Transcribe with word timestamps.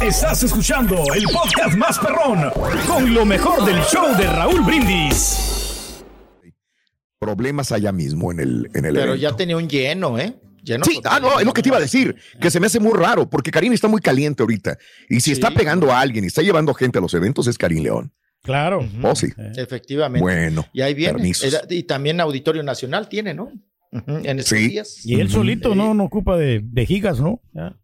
Estás 0.00 0.42
escuchando 0.42 0.96
el 1.14 1.24
podcast 1.24 1.76
más 1.76 1.98
perrón 1.98 2.50
con 2.86 3.12
lo 3.14 3.24
mejor 3.24 3.64
del 3.64 3.80
show 3.82 4.16
de 4.16 4.26
Raúl 4.26 4.62
Brindis. 4.62 6.02
Problemas 7.18 7.72
allá 7.72 7.92
mismo 7.92 8.32
en 8.32 8.40
el, 8.40 8.70
en 8.74 8.84
el 8.84 8.94
Pero 8.94 9.12
evento. 9.12 9.16
ya 9.16 9.36
tenía 9.36 9.56
un 9.56 9.68
lleno, 9.68 10.18
¿eh? 10.18 10.34
Lleno 10.62 10.84
Sí, 10.84 11.00
ah, 11.04 11.20
no, 11.20 11.38
es 11.38 11.46
lo 11.46 11.52
que 11.52 11.62
te 11.62 11.68
iba 11.68 11.76
a 11.76 11.80
decir, 11.80 12.16
que 12.40 12.50
se 12.50 12.58
me 12.60 12.66
hace 12.66 12.80
muy 12.80 12.92
raro, 12.94 13.28
porque 13.30 13.50
Karim 13.50 13.72
está 13.72 13.88
muy 13.88 14.00
caliente 14.00 14.42
ahorita. 14.42 14.76
Y 15.08 15.20
si 15.20 15.32
está 15.32 15.50
pegando 15.50 15.92
a 15.92 16.00
alguien 16.00 16.24
y 16.24 16.28
está 16.28 16.42
llevando 16.42 16.74
gente 16.74 16.98
a 16.98 17.00
los 17.00 17.14
eventos, 17.14 17.46
es 17.46 17.56
Karim 17.56 17.82
León. 17.84 18.12
Claro. 18.42 18.88
Oh, 19.02 19.14
sí. 19.14 19.28
Efectivamente. 19.56 20.20
Bueno, 20.22 20.66
Y 20.72 20.80
ahí 20.82 20.94
viene. 20.94 21.30
Era- 21.42 21.60
y 21.68 21.82
también 21.84 22.20
Auditorio 22.20 22.62
Nacional 22.62 23.08
tiene, 23.08 23.34
¿no? 23.34 23.50
En 23.92 24.38
estos 24.40 24.58
Sí. 24.58 24.68
días. 24.68 25.04
Y 25.06 25.20
él 25.20 25.30
solito 25.30 25.74
no, 25.74 25.94
no 25.94 26.04
ocupa 26.04 26.36
de, 26.36 26.60
de 26.62 26.86
gigas, 26.86 27.20
¿no? 27.20 27.40
Ya. 27.52 27.76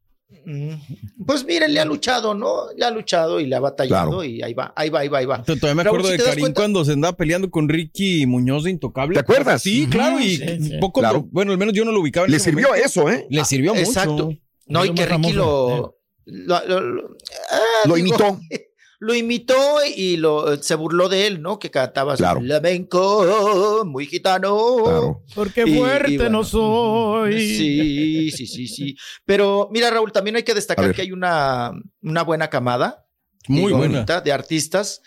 Pues 1.26 1.44
miren, 1.44 1.72
le 1.72 1.80
ha 1.80 1.84
luchado, 1.84 2.34
¿no? 2.34 2.66
Le 2.76 2.84
ha 2.84 2.90
luchado 2.90 3.40
y 3.40 3.46
le 3.46 3.56
ha 3.56 3.60
batallado 3.60 4.08
Claro. 4.10 4.24
y 4.24 4.42
ahí 4.42 4.54
va, 4.54 4.72
ahí 4.76 4.90
va, 4.90 5.00
ahí 5.00 5.08
va, 5.08 5.18
ahí 5.18 5.26
va. 5.26 5.42
Todavía 5.42 5.74
me 5.74 5.82
Raúl, 5.84 5.98
acuerdo 6.00 6.16
¿sí 6.16 6.22
de 6.22 6.24
Karim 6.28 6.40
cuenta? 6.42 6.60
cuando 6.60 6.84
se 6.84 6.92
andaba 6.92 7.16
peleando 7.16 7.50
con 7.50 7.68
Ricky 7.68 8.26
Muñoz 8.26 8.64
de 8.64 8.70
Intocable. 8.70 9.14
¿Te 9.14 9.20
acuerdas? 9.20 9.62
Sí, 9.62 9.86
claro, 9.88 10.18
y 10.20 10.36
Sí, 10.36 10.44
sí. 10.60 10.72
poco, 10.80 11.00
Claro. 11.00 11.26
bueno, 11.30 11.52
al 11.52 11.58
menos 11.58 11.74
yo 11.74 11.84
no 11.84 11.92
lo 11.92 12.00
ubicaba. 12.00 12.26
en 12.26 12.32
Le 12.32 12.38
sirvió 12.40 12.68
momento. 12.68 12.86
eso, 12.86 13.08
¿eh? 13.10 13.26
Le 13.30 13.44
sirvió 13.44 13.74
mucho. 13.74 13.86
Exacto. 13.86 14.32
No, 14.66 14.84
y 14.84 14.94
que 14.94 15.02
Ricky 15.06 15.12
famoso, 15.12 15.34
lo, 15.36 15.96
lo, 16.26 16.66
lo- 16.66 16.80
lo- 16.80 17.16
ah, 17.50 17.58
Lo 17.88 17.94
digo, 17.94 18.08
imitó. 18.08 18.40
Lo 19.04 19.16
imitó 19.16 19.56
y 19.96 20.16
lo, 20.16 20.62
se 20.62 20.76
burló 20.76 21.08
de 21.08 21.26
él, 21.26 21.42
¿no? 21.42 21.58
Que 21.58 21.72
cantaba 21.72 22.14
Claro. 22.16 22.38
flamenco, 22.40 23.82
muy 23.84 24.06
gitano. 24.06 24.76
Claro. 24.84 25.22
Porque 25.34 25.64
Y- 25.66 25.76
fuerte 25.76 26.12
y 26.12 26.16
bueno. 26.18 26.38
no 26.38 26.44
soy. 26.44 27.32
Sí, 27.48 28.30
sí, 28.30 28.46
sí, 28.46 28.68
sí. 28.68 28.96
Pero 29.24 29.68
mira, 29.72 29.90
Raúl, 29.90 30.12
también 30.12 30.36
hay 30.36 30.44
que 30.44 30.54
destacar 30.54 30.94
que 30.94 31.02
hay 31.02 31.10
una, 31.10 31.72
una 32.00 32.22
buena 32.22 32.48
camada. 32.48 33.04
Muy 33.48 33.72
buena. 33.72 34.04
De 34.04 34.30
artistas 34.30 35.00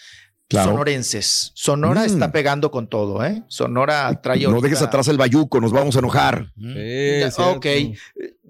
Claro. 0.50 0.72
sonorenses. 0.72 1.52
Sonora 1.56 2.02
Mm. 2.02 2.06
está 2.06 2.32
pegando 2.34 2.70
con 2.72 2.88
todo, 2.90 3.24
¿eh? 3.26 3.44
Sonora 3.48 4.20
trae 4.22 4.42
No 4.42 4.50
ahorita- 4.50 4.64
dejes 4.68 4.82
atrás 4.82 5.08
el 5.08 5.18
bayuco, 5.18 5.60
nos 5.62 5.72
vamos 5.72 5.96
a 5.96 6.00
enojar. 6.00 6.52
Sí, 6.58 7.42
ok. 7.42 7.66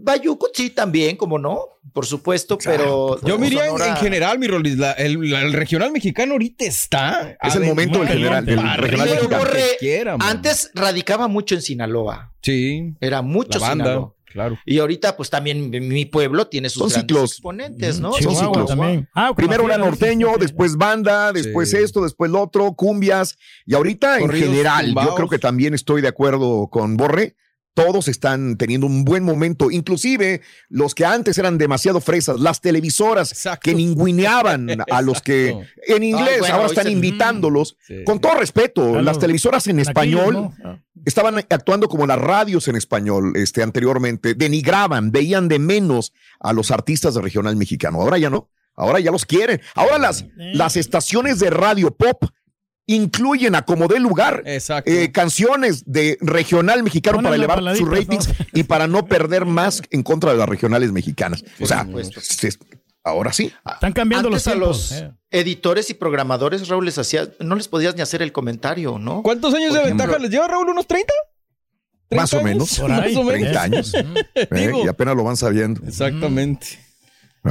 Bayuco 0.06 0.48
sí 0.54 0.70
también, 0.70 1.18
como 1.18 1.38
no, 1.40 1.60
por 1.92 2.06
supuesto, 2.06 2.58
pero... 2.64 3.20
Yo 3.26 3.38
me 3.40 3.48
iría 3.48 3.66
en, 3.66 3.72
Sonora- 3.72 3.88
en 3.90 3.96
general, 3.98 4.40
mi 4.40 4.48
Rolis, 4.48 4.78
la- 4.78 4.92
el, 4.94 5.30
la- 5.30 5.42
el 5.42 5.52
regional 5.54 5.92
mexicano 5.92 6.34
ahorita 6.34 6.64
está. 6.66 7.36
Es 7.42 7.56
el 7.56 7.64
momento 7.66 8.00
del 8.00 8.08
general, 8.08 8.46
del 8.46 8.60
Arriba, 8.60 8.76
regional 8.78 9.08
Pero, 9.08 9.16
mexicano. 9.22 9.44
Borre, 9.44 9.62
que 9.72 9.78
quiera. 9.80 10.18
Antes 10.20 10.72
radicaba 10.76 11.28
mucho 11.28 11.56
en 11.56 11.62
Sinaloa. 11.62 12.32
Sí, 12.42 12.94
Era 13.02 13.22
mucho 13.22 13.60
la 13.60 13.68
banda, 13.70 13.84
Sinaloa. 13.86 14.14
claro. 14.26 14.60
Y 14.66 14.78
ahorita, 14.80 15.18
pues 15.18 15.30
también 15.30 15.70
mi- 15.70 16.06
pueblo 16.06 16.48
tiene 16.48 16.70
sus 16.70 16.80
Son 16.82 16.90
grandes 16.90 17.02
ciclos. 17.16 17.32
exponentes, 17.32 18.00
¿no? 18.00 18.14
Son 18.14 18.36
ciclos. 18.36 18.68
también. 18.68 19.10
Ah, 19.16 19.34
Primero 19.36 19.66
era 19.66 19.78
norteño, 19.78 20.30
sí, 20.34 20.40
después 20.42 20.76
banda, 20.78 21.34
después 21.34 21.72
Sí. 21.72 21.78
esto, 21.78 22.04
después 22.04 22.30
lo 22.30 22.42
otro, 22.44 22.74
cumbias. 22.74 23.38
Y 23.66 23.74
ahorita 23.74 24.20
en 24.20 24.30
general, 24.30 24.94
yo 24.94 25.16
creo 25.16 25.30
que 25.30 25.40
también 25.40 25.74
estoy 25.74 26.02
de 26.02 26.10
acuerdo 26.10 26.68
con 26.72 26.96
Borre. 26.98 27.36
Todos 27.76 28.08
están 28.08 28.56
teniendo 28.58 28.88
un 28.88 29.04
buen 29.06 29.24
momento, 29.24 29.70
inclusive 29.70 30.42
los 30.70 30.96
que 30.96 31.06
antes 31.06 31.38
eran 31.38 31.58
demasiado 31.60 32.00
fresas, 32.02 32.40
las 32.40 32.62
televisoras 32.62 33.32
Exacto. 33.34 33.62
que 33.70 33.76
ninguneaban 33.76 34.68
a 34.92 35.02
los 35.04 35.22
que 35.22 35.50
en 35.88 36.04
inglés 36.04 36.40
bueno, 36.40 36.56
ahora 36.56 36.68
están 36.68 36.86
se- 36.86 36.92
invitándolos. 36.92 37.78
Sí. 37.86 38.04
Con 38.06 38.20
todo 38.20 38.36
respeto, 38.36 38.82
Claro. 38.90 39.02
las 39.04 39.20
televisoras 39.20 39.68
en 39.68 39.80
español 39.80 40.34
¿no? 40.34 40.54
Ah. 40.64 40.80
estaban 41.06 41.38
actuando 41.38 41.88
como 41.90 42.08
las 42.08 42.18
radios 42.18 42.68
en 42.70 42.78
español 42.78 43.34
este, 43.36 43.62
anteriormente, 43.62 44.34
denigraban, 44.36 45.12
veían 45.12 45.48
de 45.50 45.60
menos 45.60 46.14
a 46.40 46.54
los 46.54 46.72
artistas 46.72 47.14
de 47.16 47.22
regional 47.22 47.58
mexicano. 47.58 48.02
Ahora 48.02 48.18
ya 48.18 48.30
no, 48.30 48.50
ahora 48.76 49.02
ya 49.02 49.12
los 49.12 49.26
quieren. 49.26 49.60
Ahora 49.76 49.98
las, 49.98 50.26
las 50.38 50.78
estaciones 50.78 51.40
de 51.40 51.50
radio 51.50 51.92
pop 51.94 52.24
incluyen 52.88 53.56
a 53.56 53.64
como 53.64 53.88
dé 53.88 54.00
lugar 54.00 54.44
Exacto. 54.46 54.92
eh, 54.92 55.12
canciones 55.12 55.84
de 55.86 56.18
regional 56.22 56.84
mexicano 56.84 57.18
Ponen 57.18 57.46
para 57.46 57.60
elevar 57.60 57.78
sus 57.78 57.90
ratings 57.90 58.30
y 58.54 58.64
para 58.64 58.88
no 58.88 59.06
perder 59.06 59.46
más 59.46 59.82
en 59.90 60.04
contra 60.04 60.32
de 60.32 60.38
las 60.38 60.48
regionales 60.48 60.92
mexicanas. 60.92 61.44
O 61.60 61.66
sea, 61.66 61.88
se- 62.22 62.54
ahora 63.04 63.34
sí. 63.34 63.52
Están 63.74 63.94
cambiando 63.94 64.28
Antes 64.30 64.46
los 64.46 64.48
a 64.48 64.52
tiempos. 64.52 64.92
los 64.92 64.92
eh. 65.02 65.12
editores 65.32 65.90
y 65.90 65.96
programadores, 65.96 66.68
Raúl, 66.68 66.86
les 66.86 66.98
hacía, 66.98 67.28
no 67.40 67.56
les 67.56 67.68
podías 67.68 67.96
ni 67.96 68.02
hacer 68.02 68.22
el 68.22 68.32
comentario, 68.32 69.00
¿no? 69.00 69.24
¿Cuántos 69.24 69.54
años 69.54 69.70
Por 69.70 69.78
de 69.80 69.84
ejemplo- 69.86 70.04
ventaja 70.06 70.20
les 70.22 70.32
lleva 70.32 70.48
Raúl? 70.48 70.70
¿Unos 70.70 70.86
30? 70.88 71.12
Más 72.12 72.34
o 72.34 72.42
menos. 72.44 72.80
Más 72.82 73.16
o 73.16 73.24
menos. 73.24 73.28
30 73.30 73.62
años. 73.64 73.94
Eh, 74.36 74.72
y 74.84 74.88
apenas 74.88 75.16
lo 75.16 75.24
van 75.24 75.38
sabiendo. 75.38 75.82
Exactamente. 75.88 76.68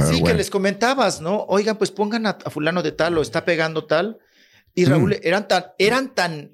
Sí, 0.09 0.23
que 0.23 0.33
les 0.33 0.49
comentabas, 0.49 1.19
¿no? 1.21 1.43
Oigan, 1.47 1.77
pues 1.77 1.91
pongan 1.91 2.25
a, 2.25 2.37
a 2.43 2.49
fulano 2.49 2.81
de 2.83 2.91
tal 2.93 3.17
o 3.17 3.21
está 3.21 3.43
pegando 3.45 3.85
tal. 3.85 4.17
Y 4.75 4.85
Raúl, 4.85 5.11
Mm. 5.11 5.19
eran 5.23 5.47
tan, 5.47 5.65
eran 5.79 6.13
tan, 6.13 6.51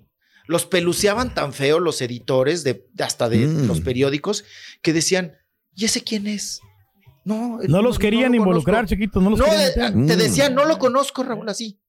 los 0.47 0.65
peluceaban 0.65 1.33
tan 1.33 1.53
feo 1.53 1.79
los 1.79 2.01
editores 2.01 2.63
de, 2.63 2.85
de 2.93 3.03
hasta 3.03 3.27
de 3.29 3.47
Mm. 3.47 3.67
los 3.67 3.81
periódicos 3.81 4.43
que 4.81 4.93
decían, 4.93 5.33
¿y 5.75 5.85
ese 5.85 6.03
quién 6.03 6.27
es? 6.27 6.61
No, 7.23 7.59
No 7.67 7.81
los 7.81 7.99
querían 7.99 8.31
lo 8.31 8.37
involucrar, 8.37 8.77
conozco". 8.77 8.95
chiquitos. 8.95 9.21
No 9.23 9.29
los 9.31 9.39
No, 9.39 9.45
querían 9.45 9.61
eh, 9.61 9.65
meter. 9.95 10.07
te 10.07 10.15
Mm. 10.15 10.27
decían, 10.27 10.55
no 10.55 10.65
lo 10.65 10.77
conozco, 10.79 11.23
Raúl, 11.23 11.47
así. 11.49 11.79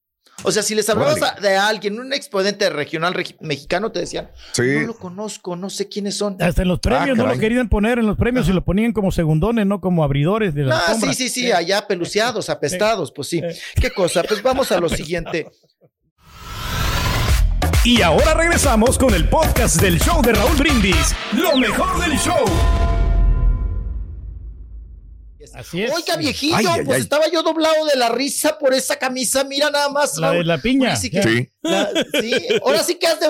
O 0.45 0.51
sea, 0.51 0.63
si 0.63 0.75
les 0.75 0.89
hablabas 0.89 1.23
a- 1.23 1.39
de 1.41 1.57
alguien, 1.57 1.99
un 2.01 2.13
exponente 2.13 2.69
regional 2.71 3.13
regi- 3.15 3.37
mexicano, 3.41 3.93
te 3.93 4.01
decían, 4.01 4.31
Sí. 4.53 4.63
no 4.81 4.87
lo 4.89 4.95
conozco, 4.99 5.55
no 5.57 5.69
sé 5.71 5.89
quiénes 5.89 6.17
son. 6.17 6.37
Hasta 6.41 6.63
en 6.63 6.69
los 6.69 6.81
premios 6.81 7.17
no 7.17 7.27
los 7.27 7.39
querían 7.39 7.69
poner 7.69 7.99
en 7.99 8.07
los 8.07 8.17
premios 8.17 8.49
y 8.49 8.53
lo 8.53 8.65
ponían 8.65 8.93
como 8.93 9.13
segundones, 9.13 9.67
no 9.67 9.81
como 9.81 10.03
abridores 10.05 10.55
de 10.55 10.65
la 10.65 10.79
Ah, 10.79 10.95
sí, 10.99 11.13
sí, 11.15 11.29
sí, 11.29 11.53
allá 11.53 11.87
peluceados, 11.87 12.49
apestados, 12.51 13.13
pues 13.13 13.29
sí. 13.29 13.39
Eh. 13.39 13.57
¿Qué 13.81 13.91
cosa? 13.91 14.23
Pues 14.23 14.43
vamos 14.43 14.73
a 14.73 14.81
lo 14.81 14.89
siguiente. 14.89 15.47
Y 17.85 18.01
ahora 18.03 18.35
regresamos 18.35 18.97
con 18.97 19.13
el 19.13 19.29
podcast 19.29 19.81
del 19.81 19.99
show 19.99 20.23
de 20.23 20.33
Raúl 20.33 20.57
Brindis. 20.57 21.15
Lo 21.37 21.57
mejor 21.57 22.01
del 22.01 22.17
show. 22.19 22.45
Así 25.55 25.83
es. 25.83 25.93
Oiga, 25.93 26.17
viejillo, 26.17 26.57
Ay, 26.57 26.65
ay, 26.67 26.85
pues 26.85 26.97
ay. 26.97 27.03
estaba 27.03 27.25
yo 27.31 27.43
doblado 27.43 27.85
de 27.93 27.99
la 27.99 28.09
risa 28.09 28.57
por 28.59 28.73
esa 28.73 28.97
camisa. 28.97 29.45
Mira 29.45 29.69
nada 29.71 29.89
más. 29.91 30.17
La 30.17 30.29
Raúl. 30.29 30.39
de 30.39 30.45
la 30.45 30.59
piña. 30.59 30.89
Ahora 30.91 30.97
sí, 30.97 31.11
que, 31.11 31.23
Sí. 31.23 31.49
la- 31.63 31.91
sí, 32.21 32.33
ahora 32.65 32.83
sí 32.85 32.95
que 32.95 33.07
has 33.07 33.21
de 33.21 33.27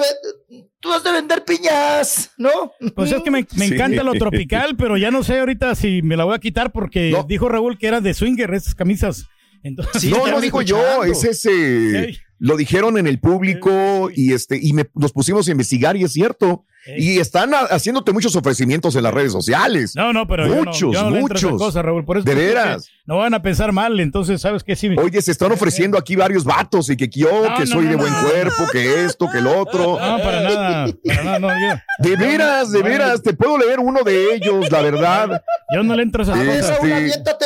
tú 0.79 0.93
has 0.93 1.03
de 1.03 1.13
vender 1.13 1.45
piñas, 1.45 2.31
¿no? 2.37 2.73
Pues 2.95 3.11
es 3.13 3.23
que 3.23 3.31
me, 3.31 3.47
me 3.57 3.69
Sí. 3.69 3.75
encanta 3.75 4.03
lo 4.03 4.13
tropical, 4.15 4.77
pero 4.77 4.97
ya 4.99 5.11
no 5.11 5.25
sé 5.25 5.41
ahorita 5.41 5.75
si 5.75 6.03
me 6.03 6.17
la 6.17 6.25
voy 6.25 6.35
a 6.35 6.39
quitar 6.39 6.71
porque 6.73 7.11
No. 7.11 7.25
dijo 7.25 7.49
Raúl 7.49 7.79
que 7.79 7.87
era 7.87 8.01
de 8.01 8.13
swinger 8.15 8.53
esas 8.55 8.75
camisas. 8.75 9.25
Entonces, 9.65 10.03
Sí, 10.03 10.11
no, 10.11 10.27
no 10.27 10.37
me 10.37 10.43
digo 10.43 10.61
yo, 10.63 11.05
es 11.05 11.25
ese. 11.25 12.21
Lo 12.45 12.57
dijeron 12.57 12.99
en 12.99 13.07
el 13.07 13.21
público 13.21 14.11
y 14.13 14.33
este 14.33 14.59
y 14.61 14.73
me, 14.73 14.91
nos 14.95 15.13
pusimos 15.13 15.47
a 15.47 15.53
investigar 15.53 15.97
y 15.97 16.03
es 16.03 16.13
cierto. 16.13 16.65
Y 16.99 17.21
están 17.21 17.55
ha- 17.55 17.59
haciéndote 17.71 18.11
muchos 18.13 18.35
ofrecimientos 18.35 18.97
en 18.97 19.05
las 19.05 19.15
redes 19.15 19.31
sociales. 19.31 19.93
No, 19.95 20.13
no, 20.13 20.27
pero 20.27 20.49
yo 20.49 20.57
no- 20.57 20.65
Muchos, 20.65 20.93
yo 20.93 21.03
no, 21.05 21.11
esa 21.11 21.21
muchos. 21.21 21.53
cosa, 21.57 21.81
Raúl. 21.83 22.05
Por 22.05 22.17
eso 22.19 22.25
De 22.25 22.33
que 22.35 22.39
veras. 22.41 22.89
No 23.07 23.19
van 23.19 23.33
a 23.35 23.43
pensar 23.43 23.71
mal, 23.71 24.01
entonces, 24.01 24.41
¿sabes 24.41 24.65
qué? 24.65 24.75
Sí, 24.75 24.89
Oye, 24.99 25.23
se 25.23 25.31
están 25.31 25.53
ofreciendo 25.53 25.97
aquí 25.97 26.17
varios 26.17 26.43
vatos 26.43 26.91
y 26.91 26.97
que 26.97 27.07
yo, 27.09 27.29
No, 27.49 27.55
que 27.55 27.61
no, 27.61 27.67
soy 27.67 27.85
no, 27.85 27.91
de 27.93 27.97
no. 27.97 28.03
buen 28.03 28.15
cuerpo, 28.15 28.65
que 28.73 29.05
esto, 29.05 29.31
que 29.31 29.39
el 29.39 29.47
otro. 29.47 29.93
no, 30.01 30.19
para 30.19 30.41
nada, 30.43 30.87
para 31.07 31.23
nada, 31.25 31.39
no, 31.39 31.49
yo, 31.49 31.81
De 32.01 32.17
veras, 32.17 32.73
de 32.73 32.81
No, 32.81 32.85
veras, 32.85 33.23
te 33.23 33.33
puedo 33.35 33.57
leer 33.59 33.79
uno 33.79 34.03
de 34.03 34.35
ellos, 34.35 34.69
la 34.69 34.83
verdad. 34.83 35.41
yo 35.73 35.85
no 35.85 35.95
le 35.95 36.03
entro 36.03 36.23
a 36.23 36.25
esas 36.25 36.37
Sí. 36.81 36.91
A 37.23 37.39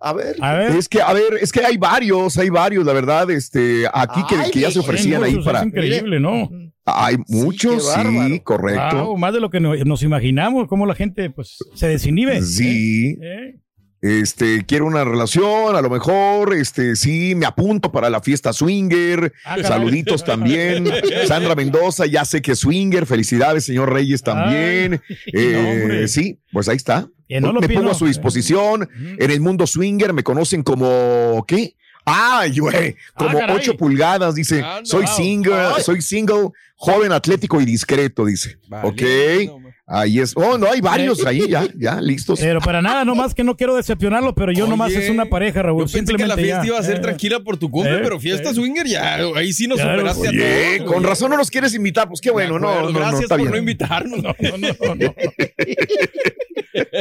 A 0.00 0.12
ver. 0.12 0.36
A 0.40 0.54
ver, 0.54 0.76
Es 0.76 0.88
que, 0.88 1.00
a 1.00 1.12
ver, 1.12 1.38
es 1.40 1.50
que 1.52 1.64
hay 1.64 1.76
varios, 1.76 2.36
hay 2.38 2.50
varios, 2.50 2.84
la 2.84 2.92
verdad, 2.92 3.30
este, 3.30 3.84
aquí 3.92 4.20
que, 4.28 4.36
Ay, 4.36 4.50
que 4.50 4.60
ya 4.60 4.70
se 4.70 4.78
ofrecían 4.80 5.22
ahí 5.24 5.42
para. 5.42 5.60
Es 5.60 5.66
increíble, 5.66 6.20
¿no? 6.20 6.50
Hay 6.86 7.16
muchos, 7.28 7.90
sí, 7.94 8.40
correcto. 8.40 9.06
Wow, 9.06 9.16
más 9.16 9.32
de 9.32 9.40
lo 9.40 9.48
que 9.48 9.58
no- 9.60 9.74
nos 9.74 10.02
imaginamos, 10.02 10.68
cómo 10.68 10.84
la 10.84 10.94
gente 10.94 11.30
pues 11.30 11.56
se 11.74 11.88
desinhibe. 11.88 12.42
Sí. 12.42 13.16
¿Eh? 13.22 13.56
Este, 14.02 14.66
quiero 14.66 14.84
una 14.84 15.02
relación, 15.02 15.74
a 15.76 15.80
lo 15.80 15.88
mejor, 15.88 16.52
este, 16.52 16.94
sí, 16.94 17.34
me 17.34 17.46
apunto 17.46 17.90
para 17.90 18.10
la 18.10 18.20
fiesta 18.20 18.52
swinger. 18.52 19.32
Ah, 19.46 19.54
caray. 19.56 19.64
Saluditos 19.64 20.22
también. 20.26 20.86
Sandra 21.26 21.54
Mendoza, 21.54 22.04
ya 22.04 22.26
sé 22.26 22.42
que 22.42 22.52
es 22.52 22.58
swinger. 22.58 23.06
Felicidades, 23.06 23.64
señor 23.64 23.90
Reyes 23.90 24.22
también. 24.22 25.00
Eh, 25.32 26.00
no, 26.02 26.08
sí, 26.08 26.38
pues 26.52 26.68
ahí 26.68 26.76
está. 26.76 27.08
No 27.28 27.52
lo 27.52 27.60
me 27.60 27.68
pido. 27.68 27.80
pongo 27.80 27.92
a 27.92 27.94
su 27.94 28.06
disposición. 28.06 28.88
En 29.18 29.30
el 29.30 29.40
mundo 29.40 29.66
swinger 29.66 30.12
me 30.12 30.22
conocen 30.22 30.62
como, 30.62 31.44
¿qué? 31.46 31.74
Ay, 32.04 32.58
güey, 32.58 32.96
como 33.16 33.38
caray. 33.38 33.56
8 33.56 33.76
pulgadas, 33.78 34.34
dice. 34.34 34.62
Anda. 34.62 34.84
soy 34.84 35.06
Wow. 35.06 35.16
single, 35.16 35.54
Ay. 35.54 35.82
soy 35.82 36.02
single, 36.02 36.50
joven, 36.76 37.12
atlético 37.12 37.60
y 37.60 37.64
discreto, 37.64 38.26
dice. 38.26 38.58
Vale, 38.68 38.88
ok. 38.88 39.60
no. 39.62 39.73
Ahí 39.86 40.18
es. 40.18 40.32
Oh, 40.34 40.56
no, 40.56 40.70
hay 40.70 40.80
varios 40.80 41.26
ahí, 41.26 41.46
ya, 41.46 41.66
ya, 41.78 42.00
listos. 42.00 42.40
Pero 42.40 42.58
para 42.60 42.80
nada, 42.80 43.04
nomás 43.04 43.34
que 43.34 43.44
no 43.44 43.54
quiero 43.54 43.76
decepcionarlo, 43.76 44.34
pero 44.34 44.50
yo 44.50 44.66
nomás 44.66 44.88
Oye, 44.88 45.04
es 45.04 45.10
una 45.10 45.26
pareja, 45.26 45.62
Raúl. 45.62 45.84
Yo 45.86 45.92
pensé 45.92 46.14
que 46.16 46.26
la 46.26 46.34
simplemente 46.36 46.42
fiesta 46.42 46.62
ya. 46.62 46.66
iba 46.66 46.78
a 46.78 46.82
ser 46.82 46.96
Eh, 46.96 47.00
tranquila 47.00 47.40
por 47.40 47.58
tu 47.58 47.70
cumple, 47.70 47.96
eh, 47.96 48.00
pero 48.02 48.18
fiesta 48.18 48.48
eh. 48.50 48.54
swinger 48.54 48.86
ya, 48.86 49.16
ahí 49.36 49.52
sí 49.52 49.66
nos 49.66 49.78
Claro, 49.78 49.98
superaste 49.98 50.28
Oye, 50.30 50.74
a 50.74 50.78
todos. 50.78 50.88
con 50.90 50.96
güey. 51.02 51.08
razón 51.10 51.30
no 51.30 51.36
nos 51.36 51.50
quieres 51.50 51.74
invitar, 51.74 52.08
pues 52.08 52.22
qué 52.22 52.30
bueno, 52.30 52.58
no, 52.58 52.68
acuerdo, 52.70 52.86
no, 52.88 52.92
no, 52.92 52.98
Gracias 53.00 53.22
está 53.24 53.34
por 53.34 53.42
bien. 53.42 53.52
no 53.52 53.58
invitarnos. 53.58 54.22
No, 54.22 54.34
no, 54.58 54.94
no. 54.94 55.14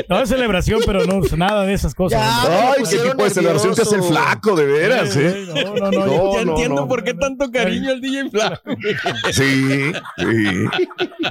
No 0.09 0.21
es 0.21 0.29
celebración, 0.29 0.81
pero 0.85 1.03
no 1.05 1.23
es 1.25 1.35
nada 1.37 1.65
de 1.65 1.73
esas 1.73 1.95
cosas. 1.95 2.19
Ya. 2.19 2.71
Ay, 2.73 2.83
qué 2.89 2.97
tipo 2.97 3.23
de 3.23 3.29
celebración 3.29 3.73
te 3.73 3.81
hace 3.81 3.95
el 3.95 4.03
flaco, 4.03 4.55
de 4.55 4.65
veras, 4.65 5.15
Eh. 5.15 5.45
No, 5.47 5.73
no, 5.75 5.91
no. 5.91 6.05
No, 6.05 6.33
ya 6.37 6.45
no, 6.45 6.51
entiendo 6.51 6.81
no. 6.81 6.87
por 6.87 7.03
qué 7.03 7.13
tanto 7.13 7.49
cariño 7.49 7.89
al 7.91 8.01
DJ 8.01 8.29
Flaco. 8.29 8.61
Sí, 9.31 9.91
sí. 10.17 10.65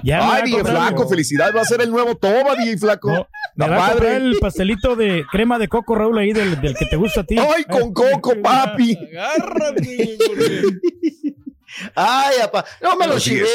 Ya 0.03 0.33
Ay, 0.35 0.43
DJ 0.51 0.65
Flaco, 0.65 1.09
felicidades, 1.09 1.42
va 1.51 1.63
a 1.63 1.65
ser 1.65 1.81
el 1.83 1.91
nuevo 1.91 2.15
Toba, 2.17 2.55
DJ 2.57 2.79
Flaco. 2.79 3.11
No, 3.11 3.27
me 3.57 3.69
va 3.69 3.89
a 3.89 4.17
el 4.17 4.39
pastelito 4.41 4.97
de 4.97 5.25
crema 5.31 5.59
de 5.59 5.69
coco, 5.69 5.95
Raúl, 5.95 6.19
ahí 6.19 6.33
del, 6.33 6.61
del 6.61 6.75
que 6.77 6.87
te 6.87 6.97
gusta 6.97 7.23
a 7.23 7.25
ti. 7.25 7.37
Ay, 7.39 7.65
con 7.65 7.93
coco, 7.93 8.35
papi. 8.41 8.97
Agárrate, 9.11 10.19
porque- 10.27 10.63
Ay, 11.95 12.37
apá, 12.43 12.65
no 12.81 12.97
me 12.97 13.07
lo 13.07 13.19
chivé, 13.19 13.47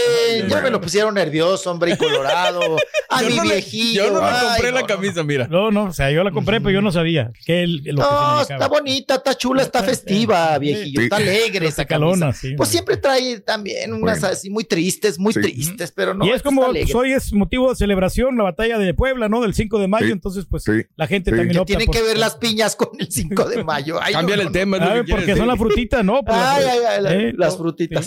ya 0.47 0.61
me 0.61 0.69
lo 0.69 0.81
pusieron 0.81 1.13
nervioso, 1.13 1.71
hombre, 1.71 1.91
y 1.93 1.97
colorado. 1.97 2.61
A 3.09 3.21
Yo 3.21 3.29
mi 3.29 3.35
no 3.37 3.43
le- 3.45 3.53
viejillo. 3.53 4.05
Yo 4.05 4.11
no 4.13 4.19
le 4.19 4.25
ay, 4.27 4.45
compré 4.47 4.71
la 4.71 4.81
no. 4.81 4.87
camisa, 4.87 5.23
mira. 5.23 5.47
No, 5.47 5.71
no, 5.71 5.85
o 5.85 5.93
sea, 5.93 6.11
yo 6.11 6.23
la 6.23 6.31
compré, 6.31 6.59
pero 6.59 6.71
yo 6.71 6.81
no 6.81 6.91
sabía 6.91 7.31
que 7.45 7.63
el, 7.63 7.77
lo 7.77 7.83
que 7.83 7.91
No, 7.93 8.41
está 8.41 8.67
bonita, 8.67 9.15
está 9.15 9.33
chula, 9.35 9.61
está 9.63 9.81
festiva, 9.83 10.57
viejillo, 10.57 10.99
Sí. 11.01 11.03
está 11.05 11.15
alegre 11.17 11.67
esa 11.67 11.85
calona, 11.85 12.27
camisa. 12.27 12.39
sí, 12.39 12.53
Pues 12.55 12.69
siempre 12.69 12.97
trae 12.97 13.39
también 13.39 13.93
unas 13.93 14.19
Bueno. 14.19 14.33
así 14.33 14.49
muy 14.49 14.65
tristes, 14.65 15.17
muy 15.19 15.31
Sí. 15.33 15.41
tristes, 15.41 15.91
pero 15.91 16.13
no. 16.13 16.25
y 16.25 16.31
es 16.31 16.41
como, 16.41 16.65
pues, 16.67 16.93
hoy 16.93 17.13
es 17.13 17.31
motivo 17.33 17.69
de 17.69 17.75
celebración, 17.75 18.35
la 18.37 18.43
batalla 18.43 18.77
de 18.77 18.93
Puebla, 18.93 19.29
¿no? 19.29 19.41
Del 19.41 19.53
5 19.53 19.79
de 19.79 19.87
mayo, 19.87 20.07
Sí, 20.07 20.11
entonces, 20.11 20.45
pues, 20.49 20.63
sí, 20.63 20.71
la 20.95 21.07
gente 21.07 21.31
sí. 21.31 21.37
también 21.37 21.57
opta 21.59 21.67
tienen 21.67 21.85
por- 21.85 21.95
que 21.95 22.01
ver 22.01 22.17
las 22.17 22.35
piñas 22.35 22.75
con 22.75 22.89
el 22.99 23.09
5 23.11 23.45
de 23.45 23.63
mayo. 23.63 23.99
Ay, 24.01 24.13
Cámbiale 24.13 24.43
el 24.43 24.51
tema. 24.51 24.77
quiere 24.79 25.03
porque 25.05 25.25
son 25.27 25.35
decir. 25.35 25.45
la 25.47 25.55
frutita, 25.55 26.03
¿no? 26.03 26.19
Ay, 26.27 26.65
ay, 26.69 26.79
ay, 26.89 27.05
Eh, 27.29 27.33
las 27.37 27.55
frutitas. 27.57 28.06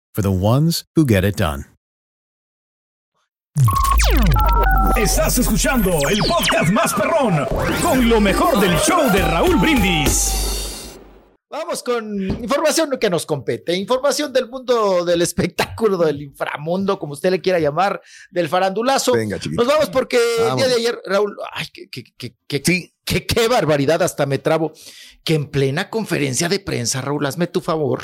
for 0.13 0.21
the 0.21 0.31
ones 0.31 0.85
who 0.95 1.05
get 1.05 1.23
it 1.23 1.35
done. 1.37 1.65
Estás 4.95 5.37
escuchando 5.37 5.91
el 6.09 6.19
podcast 6.19 6.71
más 6.71 6.93
perrón 6.93 7.45
con 7.81 8.09
lo 8.09 8.19
mejor 8.21 8.59
del 8.59 8.77
show 8.79 9.09
de 9.11 9.21
Raúl 9.21 9.57
Brindis. 9.57 10.47
Vamos 11.49 11.83
con 11.83 12.17
información 12.41 12.97
que 12.99 13.09
nos 13.09 13.25
compete, 13.25 13.73
información 13.75 14.31
del 14.31 14.49
mundo 14.49 15.03
del 15.03 15.21
espectáculo, 15.21 15.97
del 15.97 16.21
inframundo, 16.21 16.97
como 16.97 17.11
usted 17.13 17.29
le 17.29 17.41
quiera 17.41 17.59
llamar, 17.59 18.01
del 18.31 18.47
farandulazo. 18.47 19.11
Venga, 19.13 19.37
chiquito. 19.37 19.61
Nos 19.61 19.71
vamos 19.73 19.89
porque 19.89 20.17
el 20.49 20.55
día 20.55 20.67
de 20.69 20.75
ayer, 20.75 21.01
Raúl, 21.05 21.35
ay, 21.51 21.67
qué, 21.73 21.89
qué, 21.89 22.03
qué, 22.17 22.35
qué, 22.47 22.61
Sí. 22.65 22.93
qué- 23.03 23.25
qué 23.27 23.49
barbaridad, 23.49 24.01
hasta 24.01 24.25
me 24.25 24.37
trabo, 24.39 24.71
que 25.25 25.35
en 25.35 25.47
plena 25.51 25.89
conferencia 25.89 26.47
de 26.47 26.61
prensa, 26.61 27.01
Raúl, 27.01 27.25
hazme 27.25 27.47
tu 27.47 27.59
favor. 27.59 28.01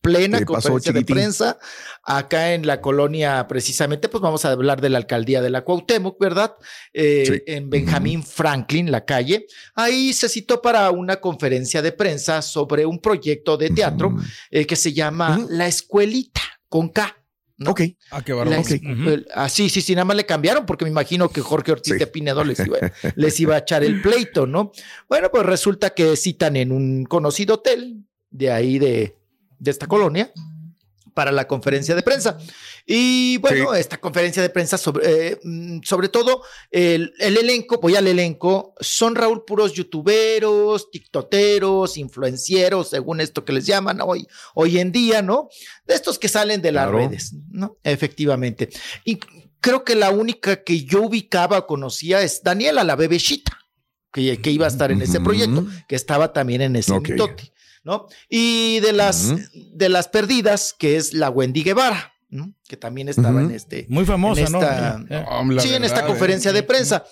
Plena 0.00 0.38
¿Qué 0.38 0.46
pasó, 0.46 0.70
conferencia 0.70 0.92
de 0.92 1.04
prensa 1.04 1.58
acá 2.02 2.54
en 2.54 2.66
la 2.66 2.80
colonia, 2.80 3.46
precisamente, 3.48 4.08
pues 4.08 4.22
vamos 4.22 4.44
a 4.46 4.52
hablar 4.52 4.80
de 4.80 4.88
la 4.88 4.96
alcaldía 4.98 5.42
de 5.42 5.50
la 5.50 5.62
Cuauhtémoc, 5.62 6.18
¿verdad? 6.18 6.54
Eh, 6.94 7.24
Sí. 7.26 7.42
En 7.46 7.68
Benjamín 7.68 8.22
Franklin, 8.22 8.90
la 8.90 9.04
calle. 9.04 9.46
Ahí 9.74 10.12
se 10.14 10.28
citó 10.28 10.62
para 10.62 10.90
una 10.90 11.16
conferencia 11.16 11.82
de 11.82 11.92
prensa 11.92 12.40
sobre 12.42 12.86
un 12.86 12.98
proyecto 13.00 13.56
de 13.56 13.70
teatro 13.70 14.16
eh, 14.50 14.66
que 14.66 14.76
se 14.76 14.92
llama. 14.94 15.38
La 15.50 15.66
Escuelita, 15.66 16.40
con 16.68 16.88
K. 16.88 17.16
¿no? 17.58 17.72
Ok. 17.72 17.82
Ah, 18.10 18.22
qué 18.24 18.32
ex- 18.32 18.70
el- 18.82 19.28
ah, 19.34 19.50
sí, 19.50 19.68
sí, 19.68 19.82
sí, 19.82 19.94
nada 19.94 20.06
más 20.06 20.16
le 20.16 20.24
cambiaron 20.24 20.64
porque 20.64 20.86
me 20.86 20.90
imagino 20.90 21.28
que 21.28 21.42
Jorge 21.42 21.72
Ortiz 21.72 21.92
Sí. 21.92 21.98
de 21.98 22.06
Pinedo 22.06 22.42
les 22.42 22.58
iba, 22.60 22.78
les 23.16 23.38
iba 23.38 23.54
a 23.54 23.58
echar 23.58 23.84
el 23.84 24.00
pleito, 24.00 24.46
¿no? 24.46 24.72
Bueno, 25.10 25.30
pues 25.30 25.44
resulta 25.44 25.90
que 25.90 26.16
citan 26.16 26.56
en 26.56 26.72
un 26.72 27.04
conocido 27.04 27.56
hotel 27.56 28.06
de 28.30 28.50
ahí 28.50 28.78
de, 28.78 29.14
de 29.60 29.70
esta 29.70 29.86
colonia 29.86 30.32
para 31.14 31.32
la 31.32 31.46
conferencia 31.46 31.94
de 31.94 32.02
prensa. 32.02 32.38
Y 32.86 33.36
bueno, 33.38 33.74
esta 33.74 33.98
conferencia 33.98 34.42
de 34.42 34.48
prensa 34.48 34.78
sobre, 34.78 35.30
eh, 35.32 35.40
mm, 35.42 35.80
sobre 35.82 36.08
todo 36.08 36.42
el, 36.70 37.12
el 37.18 37.36
elenco, 37.36 37.78
voy 37.80 37.96
al 37.96 38.06
elenco, 38.06 38.74
son 38.80 39.14
Raúl 39.14 39.44
puros 39.44 39.72
youtuberos, 39.74 40.90
tiktoteros, 40.90 41.96
influencieros, 41.96 42.90
según 42.90 43.20
esto 43.20 43.44
que 43.44 43.52
les 43.52 43.66
llaman 43.66 44.00
hoy, 44.00 44.26
hoy 44.54 44.78
en 44.78 44.92
día, 44.92 45.20
¿no? 45.20 45.48
De 45.84 45.94
estos 45.94 46.18
que 46.18 46.28
salen 46.28 46.62
de 46.62 46.72
las 46.72 46.84
Claro. 46.88 46.98
redes, 46.98 47.34
¿no? 47.50 47.76
Efectivamente. 47.84 48.70
Y 49.04 49.18
creo 49.60 49.84
que 49.84 49.94
la 49.94 50.10
única 50.10 50.62
que 50.64 50.84
yo 50.84 51.02
ubicaba 51.02 51.58
o 51.58 51.66
conocía 51.66 52.22
es 52.22 52.42
Daniela, 52.42 52.82
la 52.84 52.96
bebecita, 52.96 53.58
que, 54.12 54.40
que 54.40 54.50
iba 54.50 54.64
a 54.64 54.68
estar 54.68 54.90
en 54.90 55.02
ese 55.02 55.20
proyecto, 55.20 55.66
que 55.88 55.96
estaba 55.96 56.32
también 56.32 56.62
en 56.62 56.76
ese 56.76 56.98
mitote, 56.98 57.52
¿no? 57.82 58.06
Y 58.28 58.80
de 58.80 58.92
las, 58.92 59.32
de 59.74 59.88
las 59.88 60.08
perdidas, 60.08 60.74
que 60.78 60.96
es 60.96 61.14
la 61.14 61.30
Wendy 61.30 61.62
Guevara. 61.62 62.12
¿no? 62.32 62.54
que 62.68 62.76
también 62.76 63.08
estaba 63.08 63.40
en 63.42 63.50
este. 63.50 63.86
Muy 63.88 64.04
famosa, 64.04 64.42
en 64.42 64.52
¿no? 64.52 64.60
esta- 64.62 65.02
Eh, 65.10 65.24
Hombre, 65.30 65.56
la 65.56 65.62
sí, 65.62 65.74
en 65.74 65.82
esta 65.82 65.96
verdad, 65.96 66.10
conferencia 66.10 66.50
eh. 66.52 66.54
de 66.54 66.62
prensa. 66.62 67.04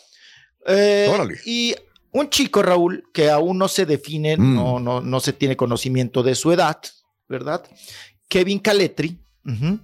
Eh, 0.65 1.11
y 1.45 1.75
un 2.13 2.31
chico, 2.31 2.63
Raúl, 2.63 3.11
que 3.13 3.29
aún 3.29 3.59
no 3.59 3.67
se 3.67 3.85
define, 3.85 4.37
Mm. 4.37 4.55
no, 4.55 4.79
no, 4.79 5.01
no 5.01 5.19
se 5.19 5.33
tiene 5.33 5.57
conocimiento 5.57 6.23
de 6.23 6.37
su 6.37 6.53
edad, 6.53 6.79
¿verdad? 7.29 7.65
Kevin 8.29 8.61
Caletri. 8.61 9.19
Mm. 9.43 9.75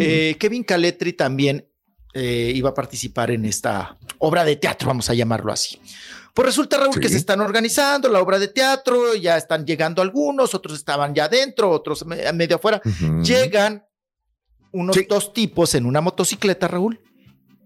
Eh, 0.00 0.36
Kevin 0.38 0.64
Caletri 0.64 1.14
también 1.14 1.66
eh, 2.12 2.52
iba 2.54 2.70
a 2.70 2.74
participar 2.74 3.30
en 3.30 3.44
esta 3.46 3.96
obra 4.18 4.44
de 4.44 4.56
teatro, 4.56 4.88
vamos 4.88 5.08
a 5.08 5.14
llamarlo 5.14 5.50
así. 5.52 5.78
Pues 6.38 6.46
resulta, 6.46 6.78
Raúl, 6.78 6.94
Sí. 6.94 7.00
que 7.00 7.08
se 7.08 7.16
están 7.16 7.40
organizando 7.40 8.08
la 8.08 8.20
obra 8.20 8.38
de 8.38 8.46
teatro, 8.46 9.16
ya 9.16 9.36
están 9.36 9.66
llegando 9.66 10.00
algunos, 10.02 10.54
otros 10.54 10.76
estaban 10.78 11.12
ya 11.12 11.24
adentro, 11.24 11.68
otros 11.68 12.06
me- 12.06 12.32
medio 12.32 12.54
afuera. 12.56 12.80
Llegan 13.24 13.84
unos 14.70 14.94
Sí. 14.94 15.04
dos 15.08 15.32
tipos 15.32 15.74
en 15.74 15.84
una 15.84 16.00
motocicleta, 16.00 16.68
Raúl, 16.68 17.00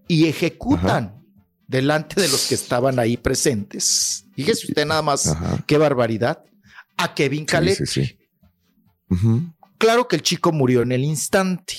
y 0.07 0.25
ejecutan 0.27 1.23
delante 1.67 2.19
de 2.19 2.27
los 2.29 2.47
que 2.47 2.55
estaban 2.55 2.97
ahí 2.97 3.15
presentes. 3.15 4.25
Fíjese 4.35 4.65
usted 4.65 4.87
nada 4.87 5.03
más 5.03 5.27
Ajá. 5.27 5.63
qué 5.67 5.77
barbaridad. 5.77 6.43
A 6.97 7.13
Kevin 7.13 7.41
Sí, 7.41 7.45
Caletri. 7.45 7.85
sí. 7.85 8.17
Ujú. 9.07 9.53
Claro 9.77 10.07
que 10.07 10.15
el 10.15 10.23
chico 10.23 10.51
murió 10.51 10.81
en 10.81 10.93
el 10.93 11.03
instante 11.03 11.75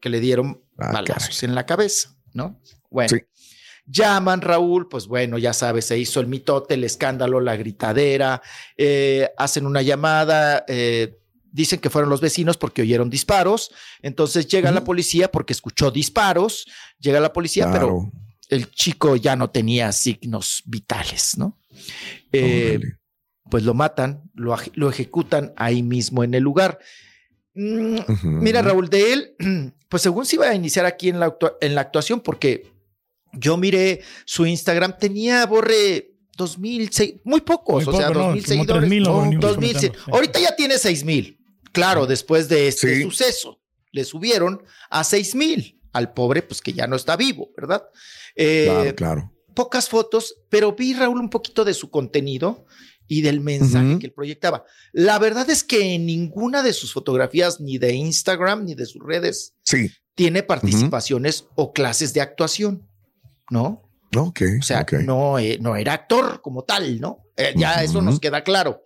que 0.00 0.08
le 0.08 0.20
dieron 0.20 0.62
Ah, 0.78 0.92
balazos 0.92 1.42
en 1.42 1.54
la 1.54 1.66
cabeza, 1.66 2.16
¿no? 2.32 2.58
Bueno. 2.90 3.10
Sí. 3.10 3.20
Llaman 3.90 4.40
Raúl, 4.40 4.88
pues 4.88 5.06
bueno, 5.06 5.36
ya 5.38 5.52
sabes, 5.52 5.86
se 5.86 5.98
hizo 5.98 6.20
el 6.20 6.28
mitote, 6.28 6.74
el 6.74 6.84
escándalo, 6.84 7.40
la 7.40 7.56
gritadera, 7.56 8.40
eh, 8.76 9.30
hacen 9.36 9.66
una 9.66 9.82
llamada, 9.82 10.64
eh, 10.68 11.18
dicen 11.50 11.80
que 11.80 11.90
fueron 11.90 12.10
los 12.10 12.20
vecinos 12.20 12.56
porque 12.56 12.82
oyeron 12.82 13.10
disparos, 13.10 13.72
entonces 14.00 14.46
llega 14.46 14.70
la 14.70 14.84
policía 14.84 15.30
porque 15.30 15.52
escuchó 15.52 15.90
disparos, 15.90 16.66
llega 17.00 17.18
la 17.18 17.32
policía, 17.32 17.70
pero 17.72 18.12
el 18.48 18.70
chico 18.70 19.16
ya 19.16 19.34
no 19.34 19.50
tenía 19.50 19.90
signos 19.90 20.62
vitales, 20.66 21.36
¿no? 21.36 21.58
Eh, 22.32 22.80
pues 23.50 23.64
lo 23.64 23.74
matan, 23.74 24.22
lo, 24.34 24.56
lo 24.74 24.88
ejecutan 24.88 25.52
ahí 25.56 25.82
mismo 25.82 26.22
en 26.22 26.34
el 26.34 26.42
lugar. 26.44 26.78
Mm. 27.54 27.98
Mira, 28.22 28.62
Raúl, 28.62 28.88
de 28.88 29.12
él, 29.12 29.34
pues 29.88 30.02
según 30.02 30.26
se 30.26 30.36
iba 30.36 30.48
a 30.48 30.54
iniciar 30.54 30.86
aquí 30.86 31.08
en 31.08 31.18
la, 31.18 31.36
en 31.60 31.74
la 31.74 31.80
actuación, 31.80 32.20
porque 32.20 32.70
yo 33.32 33.56
miré 33.56 34.02
su 34.24 34.46
Instagram, 34.46 34.96
tenía 34.98 35.46
borre 35.46 36.14
2000, 36.36 36.90
sei- 36.90 37.20
muy 37.24 37.40
pocos, 37.42 37.84
Muy 37.86 37.94
o 37.94 37.98
sea, 37.98 38.08
poco, 38.08 38.18
¿no? 38.20 38.24
2000 38.26 38.42
Como 38.44 38.54
seguidores. 38.54 38.80
3,000 38.82 39.02
lo 39.02 39.10
No, 39.10 39.20
venimos 39.22 39.40
2000, 39.42 39.72
comentando, 39.74 39.94
sí. 39.98 40.02
sí. 40.04 40.10
Ahorita 40.12 40.40
ya 40.40 40.56
tiene 40.56 40.78
6000. 40.78 41.38
Claro, 41.72 42.06
después 42.06 42.48
de 42.48 42.68
este 42.68 42.96
Sí. 42.96 43.02
suceso, 43.02 43.60
le 43.92 44.04
subieron 44.04 44.62
a 44.88 45.04
6000 45.04 45.80
al 45.92 46.12
pobre, 46.12 46.42
pues 46.42 46.60
que 46.60 46.72
ya 46.72 46.86
no 46.86 46.96
está 46.96 47.16
vivo, 47.16 47.50
¿verdad? 47.56 47.82
Eh, 48.36 48.64
Claro, 48.66 48.94
claro. 48.94 49.32
pocas 49.54 49.88
fotos, 49.88 50.36
pero 50.48 50.72
vi, 50.72 50.94
Raúl, 50.94 51.18
un 51.20 51.30
poquito 51.30 51.64
de 51.64 51.74
su 51.74 51.90
contenido 51.90 52.64
y 53.06 53.22
del 53.22 53.40
mensaje 53.40 53.98
que 53.98 54.06
él 54.06 54.12
proyectaba. 54.12 54.64
La 54.92 55.18
verdad 55.18 55.50
es 55.50 55.64
que 55.64 55.94
en 55.94 56.06
ninguna 56.06 56.62
de 56.62 56.72
sus 56.72 56.92
fotografías, 56.92 57.60
ni 57.60 57.76
de 57.78 57.92
Instagram, 57.94 58.64
ni 58.64 58.74
de 58.76 58.86
sus 58.86 59.02
redes, 59.04 59.54
Sí. 59.64 59.90
tiene 60.14 60.42
participaciones 60.44 61.46
o 61.56 61.72
clases 61.72 62.12
de 62.14 62.20
actuación, 62.20 62.88
¿no? 63.50 63.82
Ok. 64.16 64.40
O 64.58 64.62
sea, 64.62 64.84
no, 65.04 65.38
eh, 65.38 65.58
no 65.60 65.76
era 65.76 65.92
actor 65.92 66.40
como 66.42 66.62
tal, 66.64 67.00
¿no? 67.00 67.18
Eh, 67.36 67.54
ya 67.56 67.82
eso 67.82 68.02
nos 68.02 68.18
queda 68.18 68.42
claro. 68.42 68.82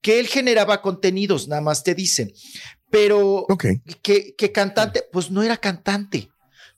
Que 0.00 0.18
él 0.20 0.26
generaba 0.26 0.82
contenidos, 0.82 1.46
nada 1.48 1.62
más 1.62 1.82
te 1.84 1.94
dicen. 1.94 2.32
Pero 2.90 3.46
Ok. 3.48 3.66
que, 4.02 4.34
que 4.36 4.52
cantante, 4.52 5.04
pues 5.12 5.30
no 5.30 5.42
era 5.42 5.56
cantante. 5.56 6.28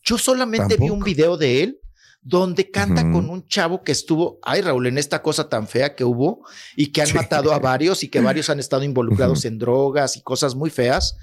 Yo 0.03 0.19
solamente 0.19 0.77
vi 0.77 0.91
un 0.91 1.03
video 1.03 1.37
de 1.37 1.63
él 1.63 1.81
donde 2.23 2.71
canta 2.71 3.11
con 3.13 3.31
un 3.31 3.47
chavo 3.47 3.83
que 3.85 3.93
estuvo, 3.93 4.39
ay 4.43 4.61
Raúl, 4.61 4.87
en 4.89 4.99
esta 4.99 5.23
cosa 5.23 5.49
tan 5.49 5.69
fea 5.69 5.95
que 5.95 6.05
hubo 6.05 6.45
y 6.77 6.89
que 6.93 7.01
han 7.01 7.07
Sí. 7.09 7.15
matado 7.15 7.53
a 7.53 7.59
varios 7.61 8.03
y 8.03 8.09
que 8.09 8.21
varios 8.21 8.51
han 8.51 8.59
estado 8.61 8.83
involucrados 8.83 9.45
en 9.45 9.59
drogas 9.59 10.17
y 10.17 10.23
cosas 10.23 10.55
muy 10.55 10.71
feas, 10.71 11.17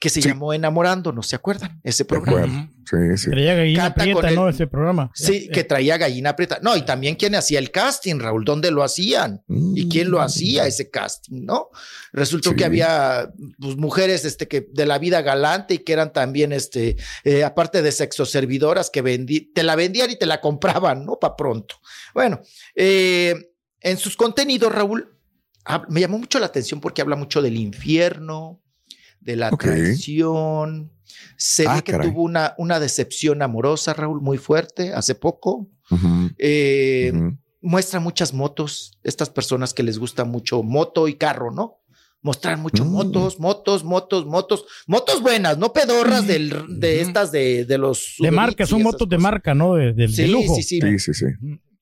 que 0.00 0.08
se 0.10 0.22
Sí. 0.22 0.28
llamó 0.28 0.52
Enamorándonos, 0.54 1.26
¿se 1.26 1.34
acuerdan? 1.34 1.80
Ese 1.82 2.04
programa. 2.04 2.70
Sí, 2.88 2.96
sí. 3.16 3.30
Creía 3.30 3.54
gallina 3.54 3.82
Canta 3.82 4.02
prieta. 4.02 4.30
¿no? 4.30 4.48
Ese 4.48 4.66
programa. 4.68 5.10
Sí, 5.14 5.48
Eh, 5.48 5.50
que 5.52 5.64
traía 5.64 5.98
gallina 5.98 6.36
preta. 6.36 6.60
No, 6.62 6.76
y 6.76 6.82
también 6.82 7.16
quién 7.16 7.34
hacía 7.34 7.58
el 7.58 7.70
casting, 7.72 8.18
Raúl, 8.20 8.44
¿dónde 8.44 8.70
lo 8.70 8.82
hacían? 8.84 9.42
¿Y 9.48 9.88
quién 9.88 10.10
lo 10.10 10.20
hacía 10.20 10.66
ese 10.66 10.88
casting, 10.88 11.44
no? 11.44 11.68
Resultó 12.12 12.50
Mm. 12.50 12.52
Sí. 12.52 12.56
que 12.58 12.64
había 12.64 13.32
pues, 13.58 13.76
mujeres 13.76 14.24
este, 14.24 14.46
que 14.46 14.68
de 14.72 14.86
la 14.86 14.98
vida 14.98 15.20
galante 15.22 15.74
y 15.74 15.78
que 15.78 15.92
eran 15.92 16.12
también, 16.12 16.52
este, 16.52 16.96
eh, 17.24 17.42
aparte 17.44 17.82
de 17.82 17.90
sexoservidoras, 17.92 18.90
que 18.90 19.02
vendí, 19.02 19.52
te 19.52 19.62
la 19.64 19.74
vendían 19.74 20.10
y 20.10 20.16
te 20.16 20.26
la 20.26 20.40
compraban, 20.40 21.04
¿no? 21.04 21.18
Para 21.18 21.34
pronto. 21.36 21.74
Bueno, 22.14 22.40
eh, 22.76 23.50
en 23.80 23.96
sus 23.98 24.16
contenidos, 24.16 24.72
Raúl, 24.72 25.14
me 25.88 26.00
llamó 26.00 26.18
mucho 26.18 26.38
la 26.38 26.46
atención 26.46 26.80
porque 26.80 27.02
habla 27.02 27.16
mucho 27.16 27.42
del 27.42 27.56
infierno, 27.56 28.62
de 29.20 29.36
la 29.36 29.48
Ok. 29.50 29.62
traición. 29.64 30.92
Se 31.36 31.66
Ah, 31.66 31.76
ve 31.76 31.82
que 31.82 31.92
caray. 31.92 32.10
tuvo 32.10 32.22
una, 32.22 32.54
una 32.58 32.78
decepción 32.80 33.42
amorosa, 33.42 33.94
Raúl, 33.94 34.20
muy 34.20 34.38
fuerte 34.38 34.92
hace 34.92 35.14
poco. 35.14 35.68
Eh, 36.38 37.12
muestra 37.60 38.00
muchas 38.00 38.32
motos, 38.34 38.98
estas 39.02 39.30
personas 39.30 39.74
que 39.74 39.82
les 39.82 39.98
gusta 39.98 40.24
mucho 40.24 40.62
moto 40.62 41.08
y 41.08 41.14
carro, 41.14 41.50
¿no? 41.50 41.80
Mostrar 42.20 42.58
mucho 42.58 42.84
Mm. 42.84 42.88
motos, 42.92 43.38
motos, 43.38 43.84
motos, 43.84 44.26
motos, 44.26 44.64
motos 44.86 45.22
buenas, 45.22 45.56
no 45.56 45.72
pedorras 45.72 46.26
del, 46.26 46.52
de 46.80 47.00
estas 47.00 47.30
de, 47.30 47.64
de 47.64 47.78
los. 47.78 48.16
De 48.18 48.30
marca, 48.32 48.66
son 48.66 48.82
motos 48.82 49.08
de 49.08 49.18
marca, 49.18 49.54
¿no? 49.54 49.74
De, 49.76 49.92
de- 49.92 50.06
de 50.06 50.08
Sí, 50.08 50.26
lujo. 50.26 50.54
sí, 50.56 50.62
sí, 50.62 50.80
Sí, 50.80 50.98
sí, 50.98 51.14
sí. 51.14 51.26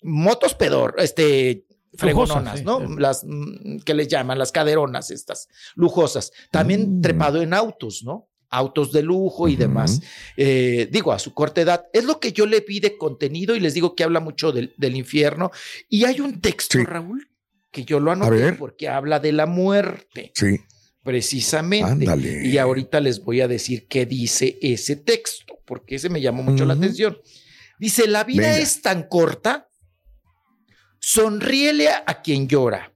Motos 0.02 0.54
pedor, 0.54 0.94
este, 0.98 1.64
fregononas, 1.96 2.58
sí, 2.60 2.64
¿no? 2.64 2.80
sí. 2.80 2.94
Las 2.98 3.24
mm, 3.26 3.78
que 3.84 3.94
les 3.94 4.08
llaman, 4.08 4.38
las 4.38 4.52
caderonas 4.52 5.10
estas, 5.10 5.48
lujosas. 5.74 6.32
También 6.50 6.98
Mm. 6.98 7.00
trepado 7.02 7.42
en 7.42 7.54
autos, 7.54 8.02
¿no? 8.04 8.28
Autos 8.48 8.92
de 8.92 9.02
lujo 9.02 9.48
y 9.48 9.56
demás. 9.56 10.00
Eh, 10.36 10.88
digo, 10.92 11.12
a 11.12 11.18
su 11.18 11.34
corta 11.34 11.60
edad. 11.60 11.86
Es 11.92 12.04
lo 12.04 12.20
que 12.20 12.32
yo 12.32 12.46
le 12.46 12.60
vi 12.60 12.78
de 12.80 12.96
contenido 12.96 13.56
y 13.56 13.60
les 13.60 13.74
digo 13.74 13.94
que 13.96 14.04
habla 14.04 14.20
mucho 14.20 14.52
del, 14.52 14.72
del 14.76 14.96
infierno. 14.96 15.50
Y 15.88 16.04
hay 16.04 16.20
un 16.20 16.40
texto, 16.40 16.78
Sí. 16.78 16.84
Raúl, 16.84 17.28
que 17.72 17.84
yo 17.84 17.98
lo 18.00 18.12
anoté 18.12 18.52
porque 18.52 18.88
habla 18.88 19.18
de 19.18 19.32
la 19.32 19.46
muerte, 19.46 20.30
Sí. 20.34 20.58
precisamente. 21.02 21.90
Ándale. 21.90 22.46
Y 22.46 22.58
ahorita 22.58 23.00
les 23.00 23.22
voy 23.24 23.40
a 23.40 23.48
decir 23.48 23.86
qué 23.88 24.06
dice 24.06 24.58
ese 24.62 24.96
texto, 24.96 25.58
porque 25.64 25.96
ese 25.96 26.08
me 26.08 26.20
llamó 26.20 26.42
mucho 26.42 26.64
la 26.64 26.74
atención. 26.74 27.18
Dice, 27.78 28.06
la 28.06 28.24
vida 28.24 28.42
Venga. 28.48 28.58
es 28.58 28.80
tan 28.80 29.08
corta, 29.08 29.68
sonríele 31.00 31.88
a 31.90 32.22
quien 32.22 32.48
llora, 32.48 32.92